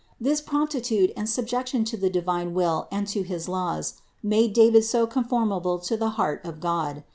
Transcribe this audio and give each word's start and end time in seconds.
This 0.19 0.41
promptitude 0.41 1.13
and 1.15 1.29
subjection 1.29 1.83
to 1.85 1.95
the 1.95 2.09
divine 2.09 2.55
will 2.55 2.87
and 2.91 3.05
to 3.09 3.21
his 3.21 3.47
laws 3.47 4.01
made 4.23 4.51
David 4.51 4.83
so 4.83 5.05
conformable 5.05 5.77
to 5.77 5.95
the 5.95 6.09
heart 6.17 6.43
of 6.43 6.59
God. 6.59 7.03